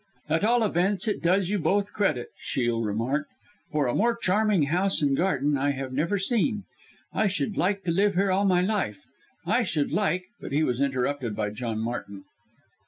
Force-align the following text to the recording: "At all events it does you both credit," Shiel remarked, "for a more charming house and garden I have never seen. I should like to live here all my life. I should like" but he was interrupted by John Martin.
"At 0.27 0.43
all 0.43 0.63
events 0.63 1.07
it 1.07 1.21
does 1.21 1.51
you 1.51 1.59
both 1.59 1.93
credit," 1.93 2.29
Shiel 2.39 2.81
remarked, 2.81 3.29
"for 3.71 3.85
a 3.85 3.93
more 3.93 4.15
charming 4.17 4.63
house 4.63 4.99
and 5.03 5.15
garden 5.15 5.55
I 5.55 5.73
have 5.73 5.93
never 5.93 6.17
seen. 6.17 6.63
I 7.13 7.27
should 7.27 7.55
like 7.55 7.83
to 7.83 7.91
live 7.91 8.15
here 8.15 8.31
all 8.31 8.45
my 8.45 8.61
life. 8.61 9.05
I 9.45 9.61
should 9.61 9.91
like" 9.91 10.23
but 10.41 10.53
he 10.53 10.63
was 10.63 10.81
interrupted 10.81 11.35
by 11.35 11.51
John 11.51 11.77
Martin. 11.77 12.23